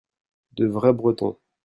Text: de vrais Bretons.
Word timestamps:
de 0.53 0.65
vrais 0.65 0.93
Bretons. 0.93 1.37